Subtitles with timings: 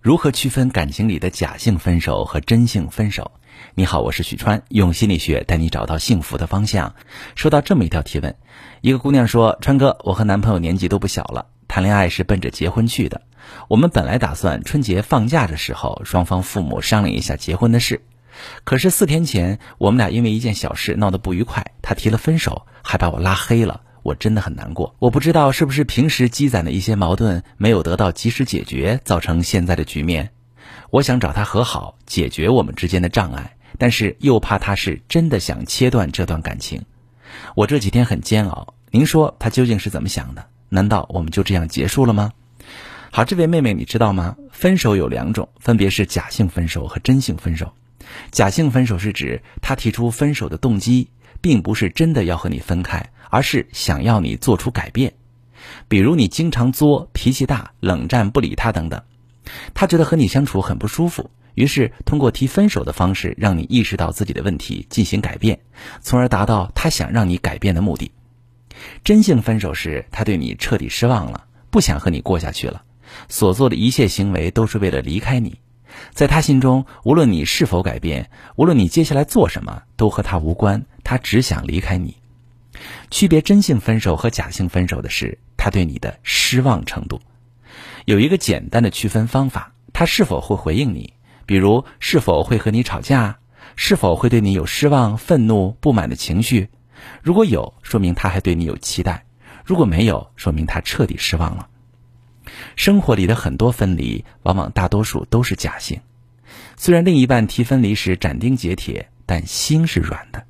[0.00, 3.32] 如何区分感情里的假性分手和真性分手？
[3.74, 6.94] 你好，我是许川，用心理学带你找到幸福的方向。
[7.34, 8.34] 收到这么一条提问，
[8.80, 13.20] 一个姑娘说：“川哥，我和男朋友年纪都不小了，谈恋爱是奔着结婚去的。
[13.68, 18.00] 我们本来打算春节放假的时候，双方父母商量一下结婚的事。
[18.64, 30.30] 可是四天前，我们俩因为一件小事闹得不愉快，他提了分手，还把我拉黑了。”我真的很难过，我不知道是不是平时积攒的一些矛盾没有得到及时解决，造成现在的局面。
[30.90, 36.82] 我想找他和好，解决我们之间的障碍，但是又怕他是真的想切断这段感情。
[37.54, 40.46] 我这几天很煎熬，您说他究竟是怎么想的？
[40.68, 42.32] 难道我们就这样结束了吗？
[43.12, 44.36] 好，这位妹妹，你知道吗？
[44.50, 47.72] 分手有两种，分别是假性分手和真性分手。
[48.30, 51.08] 假性分手是指他提出分手的动机。
[51.42, 55.14] 并不是真的要和你分开，而是想要你做出改变。
[55.88, 59.02] 比如你经常作、脾气大、冷战不理他等等，
[59.72, 65.60] 他觉得和你相处很不舒服，于是通过提分手的方式让你意识到自己的问题，进行改变，
[66.02, 68.12] 从而达到他想让你改变的目的。
[69.02, 72.82] 真性分手时，他对你彻底失望了，不想和你过下去了，
[73.30, 75.58] 所做的一切行为都是为了离开你。
[76.12, 80.84] 在他心中，无论你是否改变，无论你接下来做什么，都和他无关。
[81.04, 82.16] 他只想离开你。
[83.10, 87.20] 区别真性分手和假性分手的是，他对你的失望程度。
[88.04, 91.14] 有一个简单的区分方法：他是否会回应你，
[91.46, 93.38] 比如是否会和你吵架，
[93.76, 96.68] 是否会对你有失望、愤怒、不满的情绪。
[97.22, 99.22] 如果有，说明他还对你有期待；
[99.64, 101.68] 如果没有，说明他彻底失望了。
[102.76, 106.00] 生活里的很多分离，往往大多数都是假性。
[106.76, 110.44] 虽然另一半提分离时斩钉截铁，但心是软的。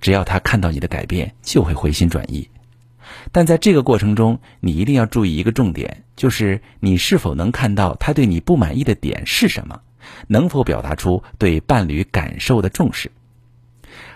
[0.00, 2.50] 只要他看到你的改变，就会回心转意。
[3.32, 9.80] 但在这个过程中，你一定要注意一个重点，就是你是否能看到他对你不满意的点是什么，
[10.28, 13.10] 能否表达出对伴侣感受的重视。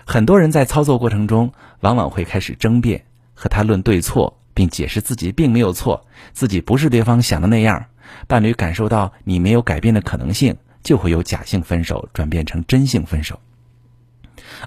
[0.05, 4.39] 很多人在操作过程中，往往会开始争辩，和他论对错。
[4.55, 7.85] 并解释自己并没有错，自己不是对方想的那样。
[8.27, 13.39] 伴侣感受到你没有改变的可能性，就会由假性分手转变成真性分手。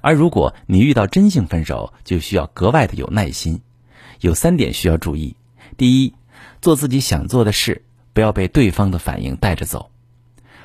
[0.03, 3.61] 而如果你遇到真性分手，就需要格外的有耐心。
[4.21, 5.35] 有三点需要注意：
[5.77, 6.15] 第一，
[6.61, 7.83] 做自己想做的事，
[8.13, 9.91] 不要被对方的反应带着走。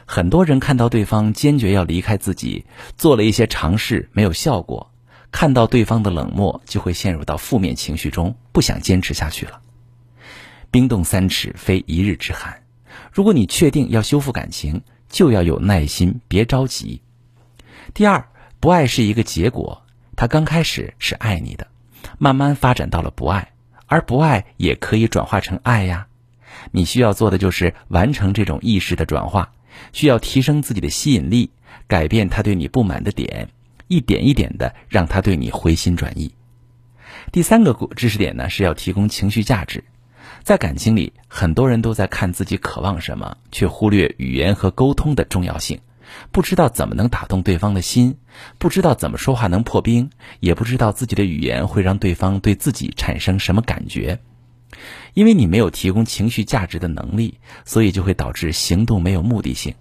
[0.05, 2.65] 很多人看到对方坚决要离开自己，
[2.97, 4.91] 做了一些尝试没有效果。
[5.33, 9.59] 看到对方的冷漠，就会陷入到负面情绪中，不想坚持下去了。
[10.69, 12.61] 冰冻三尺，非一日之寒。
[13.11, 14.79] 如果你确定要修复感情，
[15.09, 17.01] 就要有耐心，别着急。
[17.95, 18.23] 第二，
[18.59, 19.83] 不爱是一个结果，
[20.15, 21.67] 他刚开始是爱你的，
[22.19, 23.53] 慢慢发展到了不爱，
[23.87, 26.07] 而不爱也可以转化成爱呀。
[26.71, 29.51] 你需要做的就是完成这种意识的转化，
[29.93, 31.49] 需要提升自己的吸引力，
[31.87, 33.49] 改变他对你不满的点。
[33.93, 36.33] 一点一点的让他对你回心转意。
[37.31, 39.83] 第三个知识点呢，是要提供情绪价值。
[40.43, 45.79] 在感情里，很多人都在看自己渴望什么，却忽略语言和沟通的重要性，
[46.31, 48.17] 不知道怎么能打动对方的心，
[48.57, 50.09] 不知道怎么说话能破冰，
[50.39, 54.19] 也不知道自己的语言会让对方对自己产生什么感觉。
[55.13, 59.75] 因为你没有提供情绪价值的能力，所以就会导致行动没有目的性。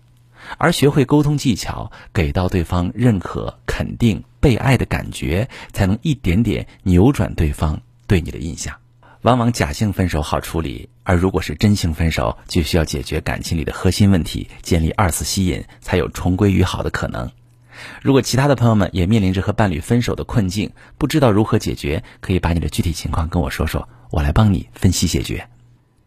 [0.59, 8.75] 而学会沟通技巧，给到对方认可、肯定、被爱的感觉，才能一点点扭转对方对你的印象。
[9.23, 17.31] 往往假性分手好处理，而如果是真性分手，就需要解决感情里的核心问题，建立二次吸引，才有重归于好的可能。
[18.03, 25.49] 如果其他的朋友们也面临着和伴侣分手的困境，不知道如何解决，可以把你的具体情况跟我说说，我来帮你分析解决。